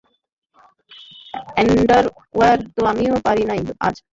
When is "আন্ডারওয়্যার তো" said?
1.59-2.81